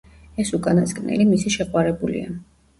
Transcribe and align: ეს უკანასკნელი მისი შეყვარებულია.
ეს 0.43 0.51
უკანასკნელი 0.59 1.29
მისი 1.35 1.55
შეყვარებულია. 1.59 2.37